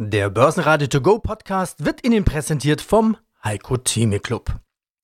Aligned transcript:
Der 0.00 0.30
Börsenradio 0.30 0.86
To 0.86 1.00
Go 1.00 1.18
Podcast 1.18 1.84
wird 1.84 2.06
Ihnen 2.06 2.24
präsentiert 2.24 2.80
vom 2.80 3.16
Heiko 3.42 3.78
Theme 3.78 4.20
Club. 4.20 4.60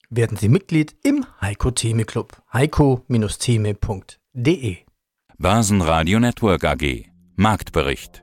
Werden 0.09 0.37
Sie 0.37 0.49
Mitglied 0.49 0.95
im 1.03 1.27
Heiko 1.41 1.73
Theme 1.73 2.05
Club. 2.05 2.41
heiko-theme.de 2.53 4.77
Börsenradio 5.37 6.21
Network 6.21 6.63
AG 6.63 7.07
Marktbericht 7.35 8.23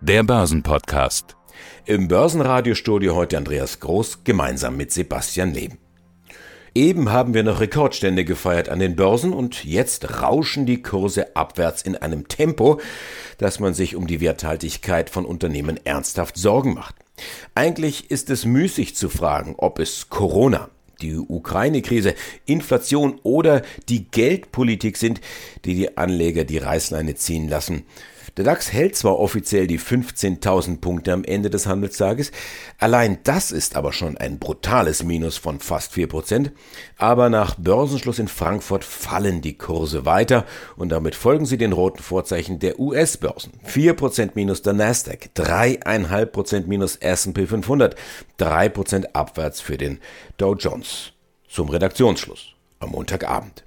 Der 0.00 0.24
Börsenpodcast 0.24 1.36
Im 1.84 2.08
Börsenradiostudio 2.08 3.14
heute 3.14 3.38
Andreas 3.38 3.78
Groß 3.78 4.24
gemeinsam 4.24 4.76
mit 4.76 4.90
Sebastian 4.90 5.54
Leben. 5.54 5.78
Eben 6.74 7.10
haben 7.10 7.34
wir 7.34 7.42
noch 7.42 7.60
Rekordstände 7.60 8.24
gefeiert 8.24 8.70
an 8.70 8.78
den 8.78 8.96
Börsen 8.96 9.34
und 9.34 9.64
jetzt 9.64 10.22
rauschen 10.22 10.64
die 10.64 10.80
Kurse 10.80 11.36
abwärts 11.36 11.82
in 11.82 11.96
einem 11.96 12.28
Tempo, 12.28 12.80
dass 13.36 13.60
man 13.60 13.74
sich 13.74 13.94
um 13.94 14.06
die 14.06 14.22
Werthaltigkeit 14.22 15.10
von 15.10 15.26
Unternehmen 15.26 15.78
ernsthaft 15.84 16.38
Sorgen 16.38 16.72
macht. 16.72 16.94
Eigentlich 17.54 18.10
ist 18.10 18.30
es 18.30 18.46
müßig 18.46 18.96
zu 18.96 19.10
fragen, 19.10 19.54
ob 19.58 19.80
es 19.80 20.08
Corona, 20.08 20.70
die 21.02 21.16
Ukraine-Krise, 21.16 22.14
Inflation 22.46 23.20
oder 23.22 23.60
die 23.90 24.04
Geldpolitik 24.10 24.96
sind, 24.96 25.20
die 25.66 25.74
die 25.74 25.98
Anleger 25.98 26.44
die 26.44 26.58
Reißleine 26.58 27.16
ziehen 27.16 27.50
lassen. 27.50 27.84
Der 28.38 28.44
DAX 28.44 28.72
hält 28.72 28.96
zwar 28.96 29.18
offiziell 29.18 29.66
die 29.66 29.78
15.000 29.78 30.80
Punkte 30.80 31.12
am 31.12 31.22
Ende 31.22 31.50
des 31.50 31.66
Handelstages, 31.66 32.32
allein 32.78 33.18
das 33.24 33.52
ist 33.52 33.76
aber 33.76 33.92
schon 33.92 34.16
ein 34.16 34.38
brutales 34.38 35.02
Minus 35.02 35.36
von 35.36 35.60
fast 35.60 35.92
4%, 35.92 36.50
aber 36.96 37.28
nach 37.28 37.56
Börsenschluss 37.56 38.18
in 38.18 38.28
Frankfurt 38.28 38.84
fallen 38.84 39.42
die 39.42 39.58
Kurse 39.58 40.06
weiter 40.06 40.46
und 40.76 40.88
damit 40.88 41.14
folgen 41.14 41.44
sie 41.44 41.58
den 41.58 41.74
roten 41.74 42.02
Vorzeichen 42.02 42.58
der 42.58 42.80
US-Börsen. 42.80 43.52
4% 43.66 44.30
minus 44.34 44.62
der 44.62 44.72
Nasdaq, 44.72 45.28
3,5% 45.36 46.66
minus 46.66 46.96
S&P 46.96 47.46
500, 47.46 47.96
3% 48.40 49.08
abwärts 49.12 49.60
für 49.60 49.76
den 49.76 50.00
Dow 50.38 50.54
Jones. 50.54 51.12
Zum 51.50 51.68
Redaktionsschluss 51.68 52.54
am 52.78 52.92
Montagabend. 52.92 53.64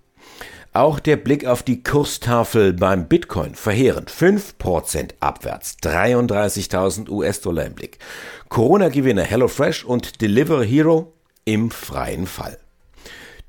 Auch 0.75 0.99
der 0.99 1.15
Blick 1.15 1.45
auf 1.45 1.63
die 1.63 1.83
Kurstafel 1.83 2.73
beim 2.73 3.07
Bitcoin 3.07 3.55
verheerend. 3.55 4.11
5% 4.11 5.11
abwärts, 5.21 5.77
33.000 5.81 7.09
US-Dollar 7.09 7.63
im 7.67 7.75
Blick. 7.75 7.97
Corona-Gewinner 8.49 9.23
HelloFresh 9.23 9.85
und 9.85 10.19
Delivery 10.21 10.67
Hero 10.67 11.13
im 11.45 11.71
freien 11.71 12.27
Fall. 12.27 12.57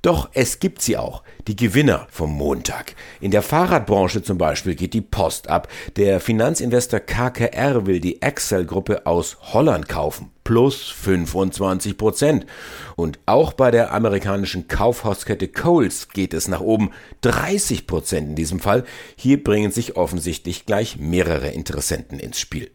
Doch 0.07 0.29
es 0.35 0.61
gibt 0.61 0.83
sie 0.83 0.97
auch, 0.97 1.25
die 1.49 1.57
Gewinner 1.57 2.07
vom 2.13 2.31
Montag. 2.31 2.95
In 3.21 3.33
der 3.33 3.43
Fahrradbranche 3.43 4.23
zum 4.23 4.39
Beispiel 4.39 4.77
geht 4.77 4.95
die 4.95 5.01
Post 5.01 5.49
ab. 5.51 5.67
Der 5.97 6.21
Finanzinvestor 6.21 7.01
KKR 7.01 7.87
will 7.87 7.99
die 7.99 8.23
Excel-Gruppe 8.23 9.05
aus 9.05 9.37
Holland 9.53 9.89
kaufen. 9.89 10.31
Plus 10.45 10.91
25 10.91 11.99
Prozent. 11.99 12.47
Und 12.95 13.19
auch 13.27 13.53
bei 13.53 13.73
der 13.73 13.93
amerikanischen 13.93 14.69
Kaufhauskette 14.69 15.49
Coles 15.49 16.09
geht 16.11 16.35
es 16.35 16.47
nach 16.47 16.61
oben. 16.61 16.93
30 17.23 17.89
Prozent 17.89 18.29
in 18.29 18.37
diesem 18.37 18.61
Fall. 18.61 18.85
Hier 19.17 19.43
bringen 19.43 19.73
sich 19.73 19.97
offensichtlich 19.97 20.67
gleich 20.67 20.99
mehrere 20.99 21.49
Interessenten 21.49 22.21
ins 22.21 22.39
Spiel. 22.39 22.71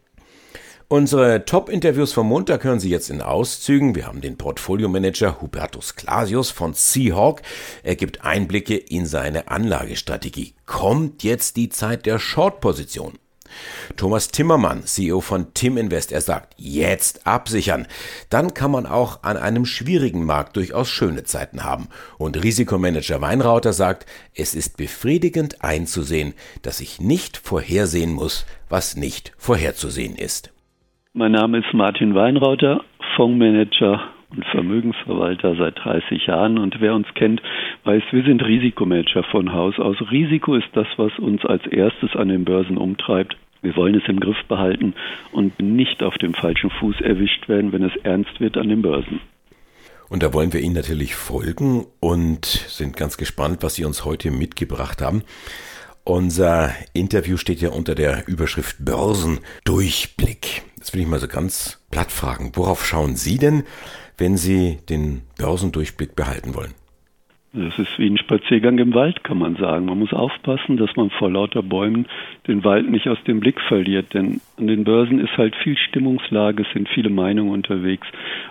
Unsere 0.92 1.46
Top-Interviews 1.46 2.12
vom 2.12 2.28
Montag 2.28 2.64
hören 2.64 2.78
Sie 2.78 2.90
jetzt 2.90 3.08
in 3.08 3.22
Auszügen. 3.22 3.94
Wir 3.94 4.06
haben 4.06 4.20
den 4.20 4.36
Portfolio-Manager 4.36 5.40
Hubertus 5.40 5.96
Clasius 5.96 6.50
von 6.50 6.74
Seahawk. 6.74 7.40
Er 7.82 7.96
gibt 7.96 8.26
Einblicke 8.26 8.76
in 8.76 9.06
seine 9.06 9.48
Anlagestrategie. 9.48 10.52
Kommt 10.66 11.22
jetzt 11.22 11.56
die 11.56 11.70
Zeit 11.70 12.04
der 12.04 12.18
Short-Position? 12.18 13.18
Thomas 13.96 14.28
Timmermann, 14.28 14.84
CEO 14.84 15.22
von 15.22 15.54
Tim 15.54 15.78
Invest, 15.78 16.12
er 16.12 16.20
sagt, 16.20 16.52
jetzt 16.58 17.26
absichern. 17.26 17.86
Dann 18.28 18.52
kann 18.52 18.70
man 18.70 18.84
auch 18.84 19.22
an 19.22 19.38
einem 19.38 19.64
schwierigen 19.64 20.26
Markt 20.26 20.56
durchaus 20.56 20.90
schöne 20.90 21.24
Zeiten 21.24 21.64
haben. 21.64 21.88
Und 22.18 22.42
Risikomanager 22.44 23.22
Weinrauter 23.22 23.72
sagt, 23.72 24.04
es 24.34 24.54
ist 24.54 24.76
befriedigend 24.76 25.64
einzusehen, 25.64 26.34
dass 26.60 26.80
ich 26.80 27.00
nicht 27.00 27.38
vorhersehen 27.38 28.12
muss, 28.12 28.44
was 28.68 28.94
nicht 28.94 29.32
vorherzusehen 29.38 30.16
ist. 30.16 30.52
Mein 31.14 31.32
Name 31.32 31.58
ist 31.58 31.74
Martin 31.74 32.14
Weinrauter, 32.14 32.84
Fondsmanager 33.16 34.00
und 34.30 34.46
Vermögensverwalter 34.46 35.54
seit 35.56 35.78
30 35.78 36.26
Jahren. 36.26 36.56
Und 36.56 36.80
wer 36.80 36.94
uns 36.94 37.06
kennt, 37.14 37.42
weiß, 37.84 38.02
wir 38.12 38.24
sind 38.24 38.42
Risikomanager 38.42 39.22
von 39.24 39.52
Haus 39.52 39.78
aus. 39.78 39.98
Risiko 40.10 40.54
ist 40.54 40.70
das, 40.72 40.86
was 40.96 41.12
uns 41.18 41.44
als 41.44 41.66
erstes 41.66 42.16
an 42.16 42.28
den 42.28 42.46
Börsen 42.46 42.78
umtreibt. 42.78 43.36
Wir 43.60 43.76
wollen 43.76 43.94
es 43.94 44.08
im 44.08 44.20
Griff 44.20 44.38
behalten 44.48 44.94
und 45.32 45.60
nicht 45.60 46.02
auf 46.02 46.16
dem 46.16 46.32
falschen 46.32 46.70
Fuß 46.70 47.02
erwischt 47.02 47.46
werden, 47.46 47.72
wenn 47.72 47.82
es 47.82 47.94
ernst 48.04 48.40
wird 48.40 48.56
an 48.56 48.70
den 48.70 48.80
Börsen. 48.80 49.20
Und 50.08 50.22
da 50.22 50.32
wollen 50.32 50.54
wir 50.54 50.62
Ihnen 50.62 50.74
natürlich 50.74 51.14
folgen 51.14 51.84
und 52.00 52.46
sind 52.46 52.96
ganz 52.96 53.18
gespannt, 53.18 53.58
was 53.60 53.74
Sie 53.74 53.84
uns 53.84 54.06
heute 54.06 54.30
mitgebracht 54.30 55.02
haben. 55.02 55.24
Unser 56.04 56.72
Interview 56.94 57.36
steht 57.36 57.60
ja 57.60 57.68
unter 57.68 57.94
der 57.94 58.26
Überschrift 58.26 58.82
Börsendurchblick. 58.82 60.62
Das 60.82 60.92
will 60.92 61.00
ich 61.00 61.06
mal 61.06 61.20
so 61.20 61.28
ganz 61.28 61.78
platt 61.92 62.10
fragen. 62.10 62.50
Worauf 62.56 62.84
schauen 62.84 63.14
Sie 63.14 63.38
denn, 63.38 63.62
wenn 64.18 64.36
Sie 64.36 64.80
den 64.88 65.22
Börsendurchblick 65.38 66.16
behalten 66.16 66.56
wollen? 66.56 66.74
Das 67.54 67.78
ist 67.78 67.98
wie 67.98 68.08
ein 68.08 68.16
Spaziergang 68.16 68.78
im 68.78 68.94
Wald, 68.94 69.24
kann 69.24 69.36
man 69.36 69.56
sagen. 69.56 69.84
Man 69.84 69.98
muss 69.98 70.14
aufpassen, 70.14 70.78
dass 70.78 70.96
man 70.96 71.10
vor 71.10 71.30
lauter 71.30 71.62
Bäumen 71.62 72.06
den 72.48 72.64
Wald 72.64 72.90
nicht 72.90 73.08
aus 73.08 73.18
dem 73.26 73.40
Blick 73.40 73.60
verliert. 73.60 74.14
Denn 74.14 74.40
an 74.56 74.68
den 74.68 74.84
Börsen 74.84 75.18
ist 75.18 75.36
halt 75.36 75.54
viel 75.56 75.76
Stimmungslage, 75.76 76.62
es 76.62 76.72
sind 76.72 76.88
viele 76.88 77.10
Meinungen 77.10 77.52
unterwegs. 77.52 78.06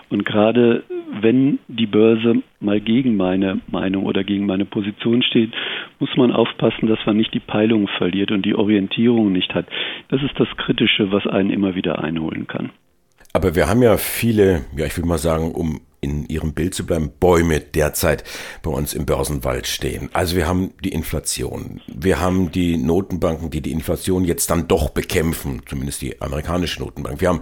Und 0.10 0.24
gerade 0.24 0.84
wenn 1.20 1.58
die 1.68 1.88
Börse 1.88 2.44
mal 2.60 2.80
gegen 2.80 3.18
meine 3.18 3.60
Meinung 3.72 4.06
oder 4.06 4.24
gegen 4.24 4.46
meine 4.46 4.66
Position 4.66 5.24
steht, 5.24 5.52
muss 6.00 6.16
man 6.16 6.32
aufpassen, 6.32 6.88
dass 6.88 7.00
man 7.08 7.18
nicht 7.18 7.34
die 7.34 7.40
Peilung 7.40 7.88
verliert 7.88 8.30
und 8.30 8.46
die 8.46 8.54
Orientierung 8.54 9.32
nicht 9.32 9.56
hat. 9.56 9.66
Das 10.10 10.22
ist 10.22 10.40
das 10.40 10.48
Kritische, 10.58 11.12
was 11.12 11.26
einen 11.26 11.50
immer 11.50 11.74
wieder 11.74 12.04
einholen 12.04 12.46
kann. 12.46 12.70
Aber 13.34 13.56
wir 13.56 13.68
haben 13.68 13.82
ja 13.82 13.98
viele, 13.98 14.66
ja, 14.78 14.86
ich 14.86 14.96
will 14.96 15.06
mal 15.06 15.18
sagen, 15.18 15.52
um 15.52 15.82
in 16.02 16.26
Ihrem 16.26 16.54
Bild 16.54 16.74
zu 16.74 16.86
bleiben, 16.86 17.12
Bäume 17.20 17.60
derzeit 17.60 18.24
bei 18.64 18.72
uns 18.72 18.94
im 18.94 19.06
Börsenwald 19.06 19.68
stehen. 19.68 20.10
Also 20.14 20.36
wir 20.36 20.48
haben 20.48 20.74
die 20.84 20.90
Inflation. 20.90 21.80
Wir 21.88 22.20
haben 22.20 22.52
die 22.52 22.78
Notenbanken, 22.78 23.52
die 23.52 23.62
die 23.62 23.72
Inflation 23.72 24.26
jetzt 24.26 24.50
dann 24.50 24.68
doch 24.68 24.90
bekämpfen, 24.90 25.62
zumindest 25.68 26.02
die 26.02 26.20
amerikanische 26.20 26.82
Notenbank. 26.82 27.22
Wir 27.22 27.30
haben 27.30 27.42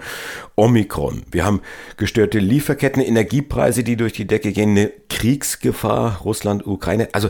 Omikron. 0.55 1.23
Wir 1.31 1.45
haben 1.45 1.61
gestörte 1.95 2.39
Lieferketten, 2.39 3.01
Energiepreise, 3.01 3.83
die 3.83 3.95
durch 3.95 4.13
die 4.13 4.27
Decke 4.27 4.51
gehen, 4.51 4.71
eine 4.71 4.91
Kriegsgefahr, 5.09 6.19
Russland, 6.21 6.67
Ukraine. 6.67 7.07
Also 7.13 7.29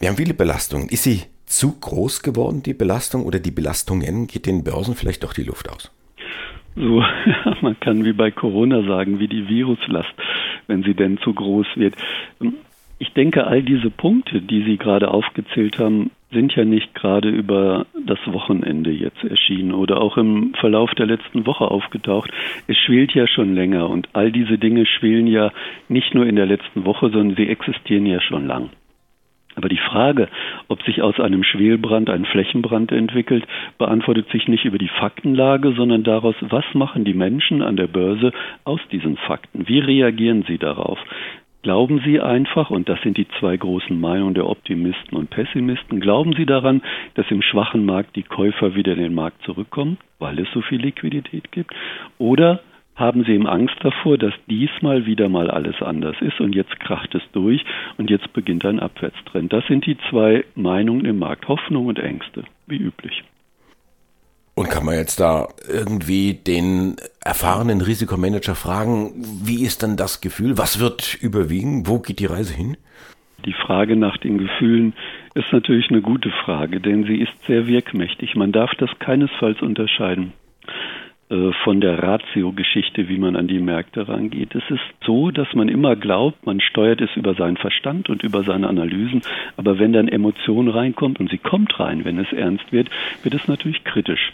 wir 0.00 0.08
haben 0.08 0.16
viele 0.16 0.34
Belastungen. 0.34 0.88
Ist 0.88 1.04
sie 1.04 1.22
zu 1.46 1.72
groß 1.72 2.22
geworden, 2.22 2.62
die 2.62 2.74
Belastung 2.74 3.24
oder 3.24 3.38
die 3.38 3.52
Belastungen? 3.52 4.26
Geht 4.26 4.46
den 4.46 4.64
Börsen 4.64 4.96
vielleicht 4.96 5.22
doch 5.22 5.32
die 5.32 5.44
Luft 5.44 5.68
aus? 5.68 5.90
So, 6.76 7.02
man 7.60 7.78
kann 7.80 8.04
wie 8.04 8.12
bei 8.12 8.30
Corona 8.30 8.82
sagen, 8.82 9.18
wie 9.18 9.28
die 9.28 9.48
Viruslast, 9.48 10.12
wenn 10.66 10.82
sie 10.82 10.94
denn 10.94 11.18
zu 11.18 11.32
groß 11.32 11.66
wird. 11.76 11.94
Ich 12.98 13.12
denke, 13.12 13.46
all 13.46 13.62
diese 13.62 13.90
Punkte, 13.90 14.40
die 14.40 14.64
Sie 14.64 14.76
gerade 14.76 15.08
aufgezählt 15.08 15.78
haben, 15.78 16.10
sind 16.30 16.54
ja 16.56 16.64
nicht 16.64 16.94
gerade 16.94 17.28
über 17.28 17.86
das 18.04 18.18
Wochenende 18.26 18.90
jetzt 18.90 19.22
erschienen 19.24 19.72
oder 19.72 20.00
auch 20.00 20.16
im 20.18 20.52
Verlauf 20.54 20.90
der 20.94 21.06
letzten 21.06 21.46
Woche 21.46 21.70
aufgetaucht. 21.70 22.30
Es 22.66 22.76
schwelt 22.76 23.14
ja 23.14 23.26
schon 23.26 23.54
länger 23.54 23.88
und 23.88 24.08
all 24.12 24.30
diese 24.30 24.58
Dinge 24.58 24.84
schwelen 24.84 25.26
ja 25.26 25.52
nicht 25.88 26.14
nur 26.14 26.26
in 26.26 26.36
der 26.36 26.46
letzten 26.46 26.84
Woche, 26.84 27.10
sondern 27.10 27.36
sie 27.36 27.48
existieren 27.48 28.04
ja 28.04 28.20
schon 28.20 28.46
lang. 28.46 28.70
Aber 29.58 29.68
die 29.68 29.76
Frage, 29.76 30.28
ob 30.68 30.84
sich 30.84 31.02
aus 31.02 31.18
einem 31.18 31.42
Schwelbrand 31.42 32.08
ein 32.10 32.24
Flächenbrand 32.26 32.92
entwickelt, 32.92 33.44
beantwortet 33.76 34.30
sich 34.30 34.46
nicht 34.46 34.64
über 34.64 34.78
die 34.78 34.86
Faktenlage, 35.00 35.72
sondern 35.72 36.04
daraus, 36.04 36.36
was 36.40 36.64
machen 36.74 37.04
die 37.04 37.12
Menschen 37.12 37.60
an 37.60 37.76
der 37.76 37.88
Börse 37.88 38.30
aus 38.62 38.78
diesen 38.92 39.16
Fakten? 39.16 39.66
Wie 39.66 39.80
reagieren 39.80 40.44
sie 40.46 40.58
darauf? 40.58 41.00
Glauben 41.62 42.00
Sie 42.04 42.20
einfach, 42.20 42.70
und 42.70 42.88
das 42.88 43.00
sind 43.02 43.16
die 43.16 43.26
zwei 43.40 43.56
großen 43.56 43.98
Meinungen 43.98 44.34
der 44.34 44.48
Optimisten 44.48 45.18
und 45.18 45.30
Pessimisten, 45.30 45.98
glauben 45.98 46.34
Sie 46.34 46.46
daran, 46.46 46.82
dass 47.14 47.28
im 47.32 47.42
schwachen 47.42 47.84
Markt 47.84 48.14
die 48.14 48.22
Käufer 48.22 48.76
wieder 48.76 48.92
in 48.92 49.00
den 49.00 49.14
Markt 49.14 49.42
zurückkommen, 49.42 49.98
weil 50.20 50.38
es 50.38 50.46
so 50.54 50.60
viel 50.60 50.80
Liquidität 50.80 51.50
gibt? 51.50 51.74
Oder 52.18 52.60
haben 52.98 53.24
Sie 53.24 53.32
eben 53.32 53.46
Angst 53.46 53.76
davor, 53.80 54.18
dass 54.18 54.34
diesmal 54.48 55.06
wieder 55.06 55.28
mal 55.28 55.50
alles 55.50 55.80
anders 55.80 56.16
ist 56.20 56.40
und 56.40 56.54
jetzt 56.54 56.78
kracht 56.80 57.14
es 57.14 57.22
durch 57.32 57.64
und 57.96 58.10
jetzt 58.10 58.32
beginnt 58.32 58.64
ein 58.64 58.80
Abwärtstrend. 58.80 59.52
Das 59.52 59.64
sind 59.66 59.86
die 59.86 59.96
zwei 60.10 60.44
Meinungen 60.54 61.04
im 61.04 61.18
Markt, 61.18 61.46
Hoffnung 61.46 61.86
und 61.86 61.98
Ängste, 61.98 62.42
wie 62.66 62.76
üblich. 62.76 63.22
Und 64.56 64.68
kann 64.68 64.84
man 64.84 64.96
jetzt 64.96 65.20
da 65.20 65.46
irgendwie 65.72 66.34
den 66.34 66.96
erfahrenen 67.24 67.80
Risikomanager 67.80 68.56
fragen, 68.56 69.12
wie 69.44 69.64
ist 69.64 69.84
denn 69.84 69.96
das 69.96 70.20
Gefühl? 70.20 70.58
Was 70.58 70.80
wird 70.80 71.14
überwiegen? 71.14 71.86
Wo 71.86 72.00
geht 72.00 72.18
die 72.18 72.26
Reise 72.26 72.54
hin? 72.54 72.76
Die 73.46 73.52
Frage 73.52 73.94
nach 73.94 74.16
den 74.16 74.38
Gefühlen 74.38 74.94
ist 75.34 75.52
natürlich 75.52 75.90
eine 75.90 76.00
gute 76.00 76.30
Frage, 76.44 76.80
denn 76.80 77.04
sie 77.04 77.18
ist 77.18 77.32
sehr 77.46 77.68
wirkmächtig. 77.68 78.34
Man 78.34 78.50
darf 78.50 78.72
das 78.78 78.90
keinesfalls 78.98 79.62
unterscheiden. 79.62 80.32
Äh, 81.30 81.52
von 81.64 81.80
der 81.80 82.02
Ratio-Geschichte, 82.02 83.08
wie 83.08 83.18
man 83.18 83.36
an 83.36 83.48
die 83.48 83.60
Märkte 83.60 84.08
rangeht. 84.08 84.54
Es 84.54 84.64
ist 84.70 84.80
so, 85.04 85.30
dass 85.30 85.52
man 85.54 85.68
immer 85.68 85.94
glaubt, 85.94 86.46
man 86.46 86.60
steuert 86.60 87.02
es 87.02 87.14
über 87.16 87.34
seinen 87.34 87.58
Verstand 87.58 88.08
und 88.08 88.22
über 88.22 88.44
seine 88.44 88.66
Analysen, 88.66 89.20
aber 89.58 89.78
wenn 89.78 89.92
dann 89.92 90.08
Emotion 90.08 90.68
reinkommt 90.68 91.20
und 91.20 91.30
sie 91.30 91.38
kommt 91.38 91.78
rein, 91.78 92.06
wenn 92.06 92.18
es 92.18 92.32
ernst 92.32 92.72
wird, 92.72 92.88
wird 93.22 93.34
es 93.34 93.46
natürlich 93.46 93.84
kritisch. 93.84 94.32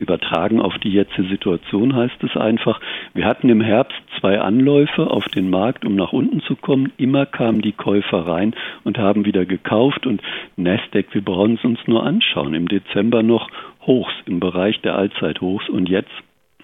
Übertragen 0.00 0.60
auf 0.60 0.76
die 0.78 0.90
jetzige 0.90 1.28
Situation 1.28 1.94
heißt 1.94 2.24
es 2.24 2.36
einfach, 2.36 2.80
wir 3.14 3.24
hatten 3.24 3.48
im 3.48 3.60
Herbst 3.60 3.96
zwei 4.18 4.40
Anläufe 4.40 5.08
auf 5.08 5.26
den 5.26 5.48
Markt, 5.48 5.84
um 5.84 5.94
nach 5.94 6.12
unten 6.12 6.40
zu 6.40 6.56
kommen. 6.56 6.92
Immer 6.96 7.24
kamen 7.24 7.62
die 7.62 7.70
Käufer 7.70 8.26
rein 8.26 8.52
und 8.82 8.98
haben 8.98 9.24
wieder 9.24 9.46
gekauft 9.46 10.04
und 10.08 10.20
Nasdaq, 10.56 11.06
wir 11.12 11.24
brauchen 11.24 11.54
es 11.54 11.64
uns 11.64 11.78
nur 11.86 12.04
anschauen. 12.04 12.54
Im 12.54 12.66
Dezember 12.66 13.22
noch 13.22 13.48
Hochs 13.86 14.12
im 14.26 14.40
Bereich 14.40 14.80
der 14.80 14.96
Allzeithochs 14.96 15.68
und 15.68 15.88
jetzt 15.88 16.10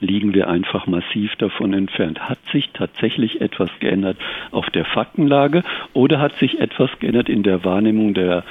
liegen 0.01 0.35
wir 0.35 0.49
einfach 0.49 0.87
massiv 0.87 1.35
davon 1.37 1.73
entfernt. 1.73 2.21
Hat 2.21 2.39
sich 2.53 2.71
tatsächlich 2.73 3.41
etwas 3.41 3.71
geändert 3.81 4.17
auf 4.51 4.69
der 4.71 4.85
Faktenlage 4.85 5.63
oder 5.93 6.21
hat 6.21 6.35
sich 6.39 6.61
etwas 6.61 6.91
geändert 6.99 7.29
in 7.29 7.43
der 7.43 7.65
Wahrnehmung 7.65 8.15
der 8.15 8.45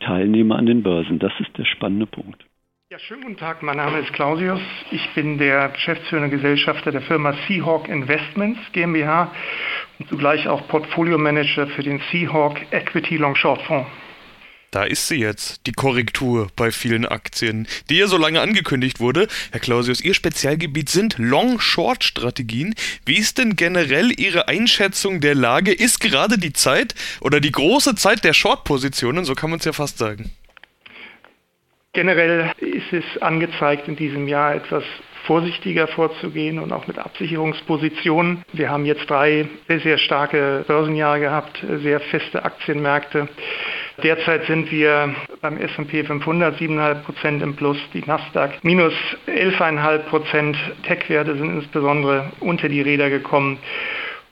Teilnehmer 0.00 0.56
an 0.56 0.66
den 0.66 0.82
Börsen? 0.82 1.18
Das 1.18 1.32
ist 1.40 1.56
der 1.58 1.64
spannende 1.64 2.06
Punkt. 2.06 2.44
Ja, 2.90 2.98
schönen 2.98 3.20
guten 3.20 3.36
Tag. 3.36 3.62
Mein 3.62 3.76
Name 3.76 3.98
ist 3.98 4.14
Clausius. 4.14 4.60
Ich 4.90 5.10
bin 5.10 5.36
der 5.36 5.68
geschäftsführende 5.68 6.30
Gesellschafter 6.30 6.90
der 6.90 7.02
Firma 7.02 7.34
Seahawk 7.46 7.86
Investments 7.86 8.60
GmbH 8.72 9.30
und 9.98 10.08
zugleich 10.08 10.48
auch 10.48 10.66
Portfolio 10.68 11.18
Manager 11.18 11.66
für 11.66 11.82
den 11.82 12.00
Seahawk 12.10 12.56
Equity 12.72 13.18
Long 13.18 13.34
Short 13.34 13.60
Fonds. 13.60 13.90
Da 14.70 14.84
ist 14.84 15.08
sie 15.08 15.16
jetzt, 15.16 15.66
die 15.66 15.72
Korrektur 15.72 16.48
bei 16.54 16.70
vielen 16.70 17.06
Aktien, 17.06 17.66
die 17.88 17.96
ja 17.96 18.06
so 18.06 18.18
lange 18.18 18.42
angekündigt 18.42 19.00
wurde. 19.00 19.26
Herr 19.50 19.60
Clausius, 19.60 20.02
Ihr 20.02 20.12
Spezialgebiet 20.12 20.90
sind 20.90 21.16
Long-Short-Strategien. 21.16 22.74
Wie 23.06 23.16
ist 23.16 23.38
denn 23.38 23.56
generell 23.56 24.12
Ihre 24.20 24.46
Einschätzung 24.48 25.22
der 25.22 25.34
Lage? 25.34 25.72
Ist 25.72 26.00
gerade 26.00 26.36
die 26.36 26.52
Zeit 26.52 26.94
oder 27.22 27.40
die 27.40 27.50
große 27.50 27.94
Zeit 27.94 28.24
der 28.24 28.34
Short-Positionen, 28.34 29.24
so 29.24 29.34
kann 29.34 29.48
man 29.48 29.58
es 29.58 29.64
ja 29.64 29.72
fast 29.72 29.96
sagen? 29.96 30.30
Generell 31.94 32.52
ist 32.58 32.92
es 32.92 33.22
angezeigt, 33.22 33.88
in 33.88 33.96
diesem 33.96 34.28
Jahr 34.28 34.54
etwas 34.54 34.84
vorsichtiger 35.24 35.88
vorzugehen 35.88 36.58
und 36.58 36.72
auch 36.72 36.86
mit 36.86 36.98
Absicherungspositionen. 36.98 38.42
Wir 38.52 38.70
haben 38.70 38.84
jetzt 38.84 39.08
drei 39.08 39.48
sehr, 39.66 39.80
sehr 39.80 39.98
starke 39.98 40.64
Börsenjahre 40.66 41.20
gehabt, 41.20 41.64
sehr 41.82 42.00
feste 42.00 42.44
Aktienmärkte. 42.44 43.28
Derzeit 44.02 44.44
sind 44.46 44.70
wir 44.70 45.12
beim 45.40 45.58
S&P 45.58 46.04
500 46.04 46.56
7,5 46.60 46.94
Prozent 47.02 47.42
im 47.42 47.56
Plus, 47.56 47.76
die 47.92 48.04
Nasdaq 48.06 48.62
minus 48.62 48.94
11,5 49.26 49.98
Prozent. 50.04 50.56
Tech-Werte 50.84 51.36
sind 51.36 51.50
insbesondere 51.50 52.30
unter 52.38 52.68
die 52.68 52.80
Räder 52.80 53.10
gekommen. 53.10 53.58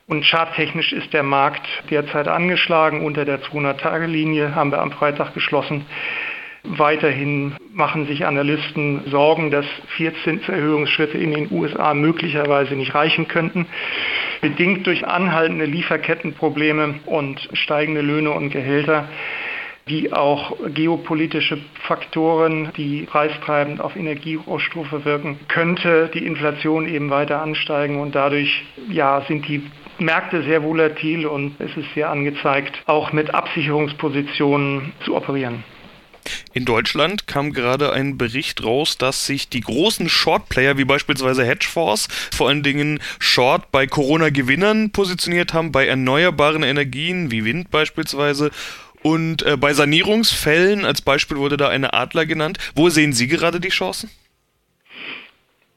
Und 0.07 0.25
charttechnisch 0.25 0.93
ist 0.93 1.13
der 1.13 1.25
Markt 1.25 1.67
derzeit 1.91 2.29
angeschlagen. 2.29 3.05
Unter 3.05 3.25
der 3.25 3.43
200-Tage-Linie 3.43 4.55
haben 4.55 4.71
wir 4.71 4.81
am 4.81 4.93
Freitag 4.93 5.35
geschlossen. 5.35 5.85
Weiterhin 6.69 7.55
machen 7.73 8.07
sich 8.07 8.27
Analysten 8.27 9.03
Sorgen, 9.07 9.51
dass 9.51 9.67
vier 9.97 10.13
Zinserhöhungsschritte 10.25 11.19
in 11.19 11.33
den 11.33 11.49
USA 11.51 11.95
möglicherweise 11.95 12.75
nicht 12.75 12.95
reichen 12.95 13.29
könnten. 13.29 13.67
Bedingt 14.41 14.87
durch 14.87 15.07
anhaltende 15.07 15.65
Lieferkettenprobleme 15.65 17.01
und 17.07 17.49
steigende 17.53 18.01
Löhne 18.01 18.31
und 18.31 18.51
Gehälter 18.51 19.09
wie 19.89 20.13
auch 20.13 20.57
geopolitische 20.75 21.59
Faktoren, 21.87 22.73
die 22.77 23.03
preistreibend 23.03 23.81
auf 23.81 23.95
Energierohstoffe 23.95 25.05
wirken, 25.05 25.39
könnte 25.47 26.11
die 26.13 26.27
Inflation 26.27 26.89
eben 26.89 27.09
weiter 27.09 27.41
ansteigen 27.41 28.01
und 28.01 28.17
dadurch 28.17 28.65
ja, 28.91 29.25
sind 29.29 29.47
die 29.47 29.63
Märkte 29.99 30.43
sehr 30.43 30.65
volatil 30.65 31.25
und 31.25 31.55
es 31.61 31.75
ist 31.77 31.95
sehr 31.95 32.11
angezeigt, 32.11 32.83
auch 32.87 33.13
mit 33.13 33.33
Absicherungspositionen 33.33 34.93
zu 35.05 35.15
operieren. 35.15 35.63
In 36.53 36.65
Deutschland 36.65 37.27
kam 37.29 37.53
gerade 37.53 37.93
ein 37.93 38.19
Bericht 38.19 38.65
raus, 38.65 38.99
dass 38.99 39.27
sich 39.27 39.49
die 39.49 39.61
großen 39.61 40.09
Short-Player 40.09 40.79
wie 40.79 40.85
beispielsweise 40.85 41.45
Hedgefonds 41.45 42.09
vor 42.35 42.49
allen 42.49 42.63
Dingen 42.63 43.01
Short 43.19 43.71
bei 43.71 43.87
Corona-Gewinnern 43.87 44.91
positioniert 44.91 45.55
haben, 45.55 45.71
bei 45.71 45.87
erneuerbaren 45.87 46.65
Energien 46.65 47.31
wie 47.31 47.45
Wind 47.45 47.71
beispielsweise. 47.71 48.51
Und 49.07 49.45
äh, 49.45 49.57
bei 49.57 49.73
Sanierungsfällen, 49.73 50.85
als 50.85 51.01
Beispiel 51.01 51.37
wurde 51.37 51.57
da 51.57 51.69
eine 51.69 51.93
Adler 51.93 52.27
genannt. 52.27 52.59
Wo 52.75 52.91
sehen 52.91 53.13
Sie 53.13 53.29
gerade 53.29 53.61
die 53.61 53.69
Chancen? 53.69 54.11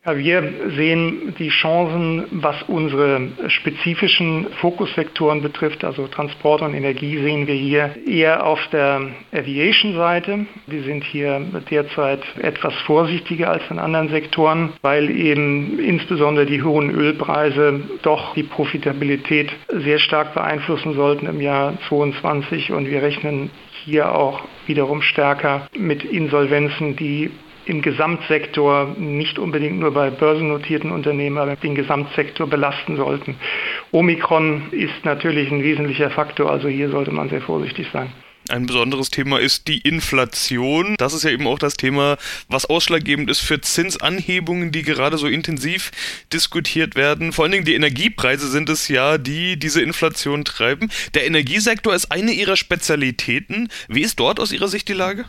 Ja, 0.06 0.18
wir 0.18 0.54
sehen 0.78 1.36
die 1.40 1.50
Chancen, 1.50 2.24
was 2.32 2.64
unsere 2.64 3.28
spezifischen 3.50 4.48
Fokussektoren 4.62 5.42
betrifft, 5.42 5.84
also 5.84 6.08
Transport 6.08 6.62
und 6.62 6.74
Energie, 6.74 7.18
sehen 7.18 7.48
wir 7.48 7.56
hier 7.56 7.96
eher 8.08 8.46
auf 8.46 8.66
der 8.72 9.02
Aviation-Seite. 9.34 10.46
Wir 10.68 10.84
sind 10.84 11.04
hier 11.04 11.42
derzeit 11.70 12.22
etwas 12.42 12.74
vorsichtiger 12.86 13.52
als 13.52 13.64
in 13.70 13.78
anderen 13.78 14.08
Sektoren, 14.08 14.72
weil 14.82 15.10
eben 15.10 15.78
insbesondere 15.80 16.46
die 16.46 16.64
hohen 16.64 16.92
Ölpreise 16.92 17.82
doch 18.02 18.34
die 18.36 18.44
Profitabilität 18.44 19.52
sehr 19.68 20.00
stark 20.00 20.34
beeinflussen 20.34 20.94
sollten 20.94 21.26
im 21.26 21.42
Jahr 21.42 21.74
2022 21.90 22.72
und 22.72 22.90
wir 22.90 23.02
rechnen 23.02 23.50
hier 23.84 24.16
auch 24.16 24.44
wiederum 24.66 25.02
stärker 25.02 25.68
mit 25.78 26.06
Insolvenzen, 26.06 26.96
die 26.96 27.32
im 27.70 27.82
Gesamtsektor, 27.82 28.96
nicht 28.98 29.38
unbedingt 29.38 29.80
nur 29.80 29.92
bei 29.92 30.10
börsennotierten 30.10 30.92
Unternehmen, 30.92 31.38
aber 31.38 31.56
den 31.56 31.76
Gesamtsektor 31.76 32.48
belasten 32.48 32.98
sollten. 32.98 33.36
Omikron 33.92 34.72
ist 34.72 35.06
natürlich 35.06 35.52
ein 35.52 35.64
wesentlicher 35.64 36.10
Faktor, 36.10 36.52
also 36.52 36.68
hier 36.68 36.90
sollte 36.90 37.12
man 37.12 37.30
sehr 37.30 37.42
vorsichtig 37.42 37.88
sein. 37.94 38.12
Ein 38.50 38.66
besonderes 38.66 39.12
Thema 39.12 39.40
ist 39.40 39.68
die 39.68 39.78
Inflation. 39.78 40.96
Das 40.98 41.14
ist 41.14 41.24
ja 41.24 41.30
eben 41.30 41.46
auch 41.46 41.60
das 41.60 41.76
Thema, 41.76 42.18
was 42.48 42.66
ausschlaggebend 42.66 43.30
ist 43.30 43.42
für 43.42 43.62
Zinsanhebungen, 43.62 44.72
die 44.72 44.82
gerade 44.82 45.20
so 45.20 45.28
intensiv 45.28 45.92
diskutiert 46.34 46.96
werden. 46.96 47.32
Vor 47.32 47.46
allen 47.46 47.52
Dingen 47.52 47.66
die 47.66 47.76
Energiepreise 47.76 48.48
sind 48.50 48.70
es 48.70 48.88
ja, 48.88 49.20
die 49.20 49.60
diese 49.60 49.84
Inflation 49.84 50.46
treiben. 50.46 50.90
Der 51.14 51.28
Energiesektor 51.28 51.94
ist 51.94 52.12
eine 52.12 52.32
ihrer 52.32 52.56
Spezialitäten. 52.56 53.70
Wie 53.88 54.02
ist 54.02 54.20
dort 54.20 54.40
aus 54.40 54.52
Ihrer 54.52 54.68
Sicht 54.68 54.88
die 54.88 54.94
Lage? 54.94 55.26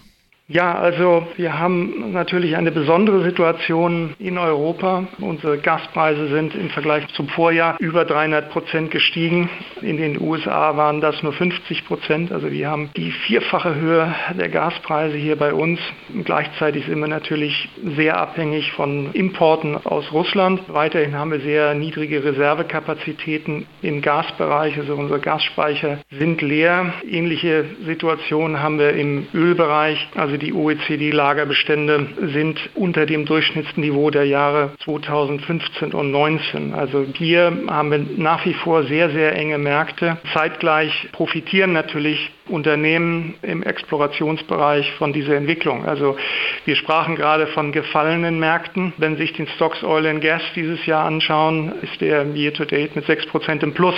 Ja, 0.52 0.74
also 0.74 1.28
wir 1.36 1.60
haben 1.60 2.10
natürlich 2.10 2.56
eine 2.56 2.72
besondere 2.72 3.22
Situation 3.22 4.14
in 4.18 4.36
Europa. 4.36 5.06
Unsere 5.20 5.58
Gaspreise 5.58 6.26
sind 6.26 6.56
im 6.56 6.70
Vergleich 6.70 7.06
zum 7.14 7.28
Vorjahr 7.28 7.76
über 7.78 8.04
300 8.04 8.50
Prozent 8.50 8.90
gestiegen. 8.90 9.48
In 9.80 9.96
den 9.96 10.20
USA 10.20 10.76
waren 10.76 11.00
das 11.00 11.22
nur 11.22 11.32
50 11.32 11.86
Prozent. 11.86 12.32
Also 12.32 12.50
wir 12.50 12.68
haben 12.68 12.90
die 12.96 13.12
vierfache 13.12 13.76
Höhe 13.76 14.12
der 14.36 14.48
Gaspreise 14.48 15.16
hier 15.16 15.36
bei 15.36 15.54
uns. 15.54 15.78
Gleichzeitig 16.24 16.84
sind 16.86 16.98
wir 16.98 17.06
natürlich 17.06 17.68
sehr 17.96 18.18
abhängig 18.18 18.72
von 18.72 19.12
Importen 19.12 19.76
aus 19.76 20.10
Russland. 20.10 20.62
Weiterhin 20.66 21.14
haben 21.14 21.30
wir 21.30 21.38
sehr 21.38 21.74
niedrige 21.74 22.24
Reservekapazitäten 22.24 23.66
im 23.82 24.02
Gasbereich. 24.02 24.76
Also 24.78 24.94
unsere 24.94 25.20
Gasspeicher 25.20 25.98
sind 26.10 26.42
leer. 26.42 26.92
Ähnliche 27.08 27.66
Situationen 27.84 28.60
haben 28.60 28.80
wir 28.80 28.94
im 28.94 29.28
Ölbereich. 29.32 30.08
Also 30.16 30.39
die 30.40 30.52
OECD-Lagerbestände 30.52 32.06
sind 32.32 32.58
unter 32.74 33.06
dem 33.06 33.24
Durchschnittsniveau 33.24 34.10
der 34.10 34.24
Jahre 34.24 34.72
2015 34.84 35.92
und 35.92 36.10
2019. 36.10 36.74
Also 36.74 37.04
hier 37.14 37.52
haben 37.68 37.90
wir 37.90 38.04
nach 38.16 38.44
wie 38.44 38.54
vor 38.54 38.84
sehr, 38.84 39.10
sehr 39.10 39.36
enge 39.36 39.58
Märkte. 39.58 40.18
Zeitgleich 40.32 41.08
profitieren 41.12 41.72
natürlich 41.72 42.30
Unternehmen 42.48 43.34
im 43.42 43.62
Explorationsbereich 43.62 44.92
von 44.92 45.12
dieser 45.12 45.36
Entwicklung. 45.36 45.84
Also 45.86 46.16
wir 46.64 46.76
sprachen 46.76 47.14
gerade 47.14 47.46
von 47.48 47.72
gefallenen 47.72 48.40
Märkten. 48.40 48.92
Wenn 48.96 49.16
Sie 49.16 49.22
sich 49.22 49.32
den 49.34 49.46
Stocks 49.48 49.84
Oil 49.84 50.06
and 50.06 50.20
Gas 50.20 50.42
dieses 50.56 50.84
Jahr 50.86 51.04
anschauen, 51.04 51.72
ist 51.82 52.00
der 52.00 52.26
Year 52.34 52.52
to 52.52 52.64
Date 52.64 52.96
mit 52.96 53.04
6% 53.06 53.62
im 53.62 53.72
Plus. 53.72 53.94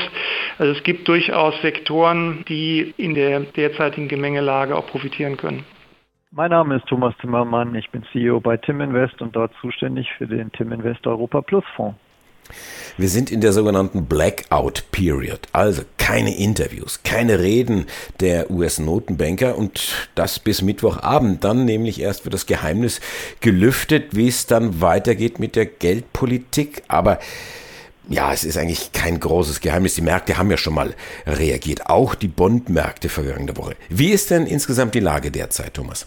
Also 0.59 0.73
es 0.73 0.83
gibt 0.83 1.09
durchaus 1.09 1.61
Sektoren, 1.63 2.45
die 2.49 2.93
in 2.97 3.15
der 3.15 3.41
derzeitigen 3.41 4.09
Gemengelage 4.09 4.77
auch 4.77 4.87
profitieren 4.87 5.37
können. 5.37 5.65
Mein 6.35 6.51
Name 6.51 6.77
ist 6.77 6.87
Thomas 6.87 7.15
Zimmermann, 7.21 7.75
ich 7.75 7.91
bin 7.91 8.05
CEO 8.11 8.41
bei 8.41 8.57
Tim 8.57 8.81
Invest 8.81 9.21
und 9.21 9.37
dort 9.37 9.53
zuständig 9.61 10.09
für 10.17 10.27
den 10.27 10.51
Tim 10.53 10.73
Invest 10.73 11.07
Europa 11.07 11.43
Plus 11.43 11.63
Fonds. 11.77 11.99
Wir 12.97 13.11
sind 13.11 13.31
in 13.31 13.43
der 13.43 13.53
sogenannten 13.53 14.07
Blackout 14.07 14.85
Period, 14.93 15.41
also 15.53 15.83
keine 15.99 16.35
Interviews, 16.35 17.03
keine 17.03 17.39
Reden 17.39 17.85
der 18.21 18.51
US-Notenbanker 18.51 19.59
und 19.59 20.09
das 20.15 20.39
bis 20.39 20.63
Mittwochabend. 20.63 21.45
Dann 21.45 21.67
nämlich 21.67 22.01
erst 22.01 22.25
wird 22.25 22.33
das 22.33 22.47
Geheimnis 22.47 23.03
gelüftet, 23.41 24.17
wie 24.17 24.29
es 24.29 24.47
dann 24.47 24.81
weitergeht 24.81 25.39
mit 25.39 25.55
der 25.55 25.67
Geldpolitik. 25.67 26.83
Aber 26.89 27.19
ja, 28.09 28.33
es 28.33 28.45
ist 28.45 28.57
eigentlich 28.57 28.93
kein 28.93 29.21
großes 29.21 29.61
Geheimnis. 29.61 29.97
Die 29.97 30.01
Märkte 30.01 30.39
haben 30.39 30.51
ja 30.51 30.57
schon 30.57 30.75
mal 30.75 30.95
reagiert, 31.27 31.91
auch 31.91 32.15
die 32.15 32.29
Bondmärkte 32.29 33.11
vergangene 33.11 33.55
Woche. 33.59 33.77
Wie 33.91 34.13
ist 34.13 34.31
denn 34.31 34.47
insgesamt 34.47 34.95
die 34.95 35.01
Lage 35.01 35.31
derzeit, 35.31 35.75
Thomas? 35.75 36.07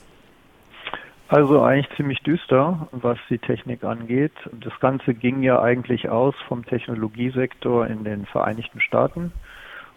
Also 1.27 1.63
eigentlich 1.63 1.89
ziemlich 1.95 2.19
düster, 2.21 2.87
was 2.91 3.17
die 3.29 3.39
Technik 3.39 3.83
angeht. 3.83 4.33
Das 4.51 4.79
Ganze 4.79 5.15
ging 5.15 5.41
ja 5.41 5.59
eigentlich 5.59 6.07
aus 6.09 6.35
vom 6.47 6.63
Technologiesektor 6.63 7.87
in 7.87 8.03
den 8.03 8.27
Vereinigten 8.27 8.79
Staaten. 8.79 9.31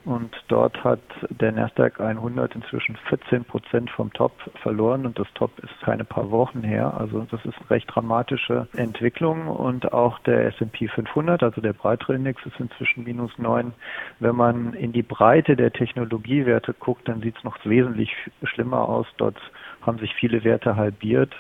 Und 0.05 0.35
dort 0.49 0.83
hat 0.85 1.01
der 1.29 1.53
Nasdaq 1.53 2.01
100 2.01 2.55
inzwischen 2.55 2.97
14 3.09 3.45
Prozent 3.45 3.91
vom 3.91 4.11
Top 4.15 4.33
verloren 4.63 5.05
und 5.05 5.19
das 5.19 5.27
Top 5.35 5.51
ist 5.59 5.79
keine 5.83 6.05
paar 6.05 6.31
Wochen 6.31 6.63
her. 6.63 6.95
Also 6.97 7.27
das 7.31 7.45
ist 7.45 7.59
eine 7.59 7.71
recht 7.71 7.95
dramatische 7.95 8.69
Entwicklung 8.75 9.49
und 9.49 9.93
auch 9.93 10.19
der 10.21 10.47
S&P 10.47 10.89
500, 10.89 11.43
also 11.43 11.61
der 11.61 11.75
breitere 11.75 12.15
Index, 12.15 12.41
ist 12.47 12.59
inzwischen 12.59 13.05
minus 13.05 13.37
9. 13.37 13.75
Wenn 14.19 14.35
man 14.35 14.73
in 14.73 14.93
die 14.93 15.03
Breite 15.03 15.57
der 15.57 15.73
Technologiewerte 15.73 16.73
guckt, 16.73 17.07
dann 17.07 17.21
sieht 17.21 17.37
es 17.37 17.45
noch 17.45 17.59
wesentlich 17.65 18.15
schlimmer 18.45 18.89
aus. 18.89 19.07
Dort 19.19 19.37
haben 19.83 19.99
sich 19.99 20.15
viele 20.15 20.45
Werte 20.45 20.77
halbiert, 20.77 21.35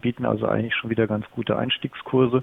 bieten 0.00 0.24
also 0.24 0.46
eigentlich 0.46 0.74
schon 0.74 0.90
wieder 0.90 1.06
ganz 1.06 1.26
gute 1.30 1.56
Einstiegskurse. 1.56 2.42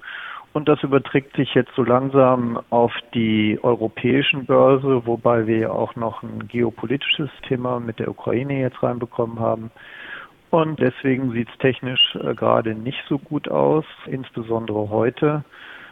Und 0.54 0.68
das 0.68 0.82
überträgt 0.82 1.36
sich 1.36 1.54
jetzt 1.54 1.72
so 1.76 1.84
langsam 1.84 2.60
auf 2.70 2.92
die 3.14 3.60
europäischen 3.62 4.46
Börse, 4.46 5.06
wobei 5.06 5.46
wir 5.46 5.58
ja 5.58 5.70
auch 5.70 5.96
noch 5.96 6.24
ein 6.24 6.48
geopolitisches 6.48 7.30
Thema 7.48 7.80
mit 7.80 8.00
der 8.00 8.10
Ukraine 8.10 8.60
jetzt 8.60 8.82
reinbekommen 8.82 9.40
haben. 9.40 9.72
Und 10.50 10.80
deswegen 10.80 11.32
sieht 11.32 11.50
es 11.50 11.58
technisch 11.58 12.16
äh, 12.16 12.34
gerade 12.34 12.74
nicht 12.74 13.04
so 13.10 13.20
gut 13.20 13.50
aus, 13.50 13.86
insbesondere 14.06 14.90
heute. 14.90 15.44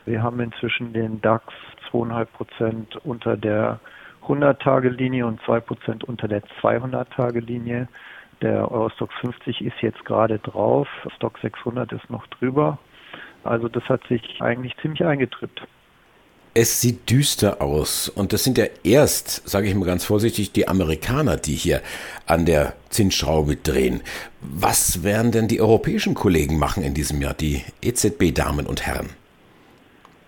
Wir 0.05 0.23
haben 0.23 0.39
inzwischen 0.39 0.93
den 0.93 1.21
DAX 1.21 1.43
zweieinhalb 1.89 2.31
Prozent 2.33 2.95
unter 3.03 3.35
der 3.35 3.79
100-Tage-Linie 4.27 5.25
und 5.25 5.41
zwei 5.41 5.59
Prozent 5.59 6.03
unter 6.03 6.27
der 6.27 6.41
200-Tage-Linie. 6.61 7.87
Der 8.41 8.71
Eurostock 8.71 9.11
50 9.21 9.61
ist 9.61 9.75
jetzt 9.81 10.03
gerade 10.05 10.39
drauf, 10.39 10.87
Stock 11.15 11.37
600 11.41 11.91
ist 11.93 12.09
noch 12.09 12.27
drüber. 12.27 12.77
Also 13.43 13.69
das 13.69 13.83
hat 13.85 14.01
sich 14.07 14.41
eigentlich 14.41 14.75
ziemlich 14.81 15.03
eingetrippt. 15.05 15.61
Es 16.57 16.79
sieht 16.79 17.09
düster 17.09 17.61
aus 17.61 18.07
und 18.07 18.31
das 18.31 18.45
sind 18.45 18.57
ja 18.57 18.65
erst, 18.83 19.47
sage 19.47 19.67
ich 19.67 19.75
mal 19.75 19.85
ganz 19.85 20.05
vorsichtig, 20.05 20.53
die 20.53 20.69
Amerikaner, 20.69 21.35
die 21.35 21.53
hier 21.53 21.81
an 22.27 22.45
der 22.45 22.73
Zinsschraube 22.89 23.57
drehen. 23.57 24.01
Was 24.39 25.03
werden 25.03 25.33
denn 25.33 25.49
die 25.49 25.59
europäischen 25.59 26.13
Kollegen 26.13 26.57
machen 26.57 26.81
in 26.81 26.93
diesem 26.93 27.21
Jahr, 27.21 27.33
die 27.33 27.61
EZB-Damen 27.81 28.67
und 28.67 28.85
Herren? 28.85 29.09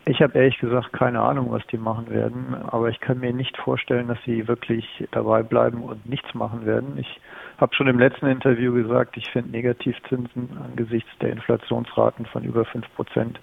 Ich 0.09 0.21
habe 0.21 0.39
ehrlich 0.39 0.57
gesagt 0.59 0.93
keine 0.93 1.19
Ahnung, 1.19 1.51
was 1.51 1.67
die 1.67 1.77
machen 1.77 2.09
werden, 2.09 2.55
aber 2.69 2.87
ich 2.87 3.01
kann 3.01 3.19
mir 3.19 3.33
nicht 3.33 3.57
vorstellen, 3.57 4.07
dass 4.07 4.17
sie 4.25 4.47
wirklich 4.47 4.85
dabei 5.11 5.43
bleiben 5.43 5.83
und 5.83 6.07
nichts 6.09 6.33
machen 6.33 6.65
werden. 6.65 6.97
Ich 6.97 7.19
habe 7.57 7.75
schon 7.75 7.87
im 7.87 7.99
letzten 7.99 8.27
Interview 8.27 8.73
gesagt, 8.73 9.17
ich 9.17 9.29
finde 9.29 9.51
Negativzinsen 9.51 10.57
angesichts 10.63 11.09
der 11.19 11.33
Inflationsraten 11.33 12.25
von 12.25 12.45
über 12.45 12.63
fünf 12.63 12.85
Prozent 12.95 13.37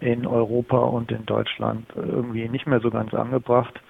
in 0.00 0.26
Europa 0.26 0.76
und 0.76 1.10
in 1.10 1.24
Deutschland 1.24 1.86
irgendwie 1.96 2.50
nicht 2.50 2.66
mehr 2.66 2.80
so 2.80 2.90
ganz 2.90 3.14
angebracht. 3.14 3.80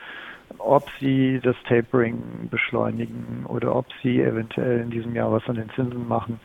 Ob 0.58 0.84
sie 1.00 1.40
das 1.42 1.56
Tapering 1.66 2.48
beschleunigen 2.48 3.44
oder 3.48 3.74
ob 3.74 3.86
sie 4.04 4.20
eventuell 4.20 4.82
in 4.82 4.90
diesem 4.90 5.16
Jahr 5.16 5.32
was 5.32 5.48
an 5.48 5.56
den 5.56 5.70
Zinsen 5.70 6.06
machen, 6.06 6.38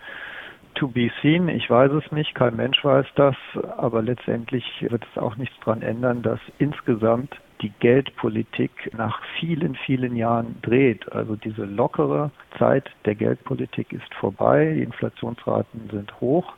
to 0.80 0.88
be 0.88 1.12
seen. 1.22 1.50
Ich 1.50 1.70
weiß 1.70 1.92
es 1.92 2.12
nicht, 2.12 2.34
kein 2.36 2.56
Mensch 2.56 2.84
weiß 2.84 3.06
das, 3.16 3.36
aber 3.78 4.02
letztendlich 4.02 4.64
wird 4.82 5.06
es 5.12 5.22
auch 5.22 5.36
nichts 5.36 5.56
daran 5.64 5.82
ändern, 5.82 6.22
dass 6.22 6.40
insgesamt 6.58 7.36
die 7.62 7.72
Geldpolitik 7.80 8.72
nach 8.98 9.22
vielen, 9.40 9.76
vielen 9.76 10.16
Jahren 10.16 10.56
dreht. 10.62 11.12
Also 11.12 11.36
diese 11.36 11.66
lockere 11.66 12.32
Zeit 12.58 12.90
der 13.06 13.16
Geldpolitik 13.16 13.92
ist 13.92 14.14
vorbei, 14.16 14.74
die 14.76 14.84
Inflationsraten 14.84 15.90
sind 15.92 16.20
hoch. 16.22 16.54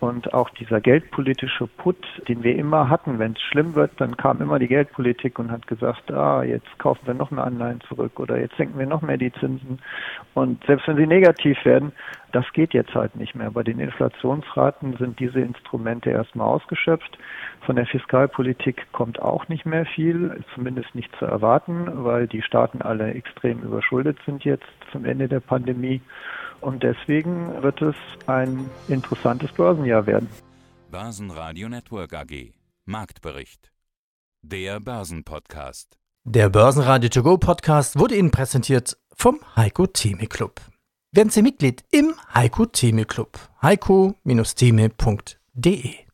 Und 0.00 0.32
auch 0.32 0.48
dieser 0.48 0.80
geldpolitische 0.80 1.66
Put, 1.66 1.98
den 2.26 2.42
wir 2.42 2.56
immer 2.56 2.88
hatten, 2.88 3.18
wenn 3.18 3.32
es 3.32 3.42
schlimm 3.42 3.74
wird, 3.74 3.92
dann 3.98 4.16
kam 4.16 4.40
immer 4.40 4.58
die 4.58 4.66
Geldpolitik 4.66 5.38
und 5.38 5.50
hat 5.50 5.66
gesagt, 5.66 6.10
ah, 6.10 6.42
jetzt 6.42 6.78
kaufen 6.78 7.06
wir 7.06 7.12
noch 7.12 7.30
mehr 7.30 7.44
Anleihen 7.44 7.82
zurück 7.82 8.18
oder 8.18 8.40
jetzt 8.40 8.56
senken 8.56 8.78
wir 8.78 8.86
noch 8.86 9.02
mehr 9.02 9.18
die 9.18 9.30
Zinsen. 9.32 9.78
Und 10.32 10.64
selbst 10.64 10.88
wenn 10.88 10.96
sie 10.96 11.06
negativ 11.06 11.62
werden, 11.66 11.92
das 12.32 12.50
geht 12.54 12.72
jetzt 12.72 12.94
halt 12.94 13.14
nicht 13.14 13.34
mehr. 13.34 13.50
Bei 13.50 13.62
den 13.62 13.78
Inflationsraten 13.78 14.96
sind 14.96 15.20
diese 15.20 15.40
Instrumente 15.40 16.08
erstmal 16.08 16.46
ausgeschöpft. 16.46 17.18
Von 17.66 17.76
der 17.76 17.84
Fiskalpolitik 17.84 18.86
kommt 18.92 19.20
auch 19.20 19.48
nicht 19.48 19.66
mehr 19.66 19.84
viel, 19.84 20.42
zumindest 20.54 20.94
nicht 20.94 21.14
zu 21.16 21.26
erwarten, 21.26 22.04
weil 22.04 22.26
die 22.26 22.40
Staaten 22.40 22.80
alle 22.80 23.12
extrem 23.12 23.60
überschuldet 23.60 24.16
sind 24.24 24.44
jetzt 24.44 24.64
zum 24.92 25.04
Ende 25.04 25.28
der 25.28 25.40
Pandemie. 25.40 26.00
Und 26.60 26.82
deswegen 26.82 27.62
wird 27.62 27.80
es 27.82 27.94
ein 28.26 28.68
interessantes 28.88 29.52
Börsenjahr 29.52 30.06
werden. 30.06 30.28
Börsenradio 30.90 31.68
Network 31.68 32.14
AG. 32.14 32.52
Marktbericht. 32.84 33.72
Der 34.42 34.80
Börsenpodcast. 34.80 35.98
Der 36.24 36.50
Börsenradio 36.50 37.08
To 37.08 37.22
Go 37.22 37.38
Podcast 37.38 37.98
wurde 37.98 38.16
Ihnen 38.16 38.30
präsentiert 38.30 38.98
vom 39.14 39.40
Heiko 39.56 39.86
Theme 39.86 40.26
Club. 40.26 40.60
Werden 41.12 41.30
Sie 41.30 41.42
Mitglied 41.42 41.84
im 41.90 42.14
Heiko 42.34 42.66
Theme 42.66 43.04
Club. 43.04 43.38
heiko-theme.de 43.62 46.09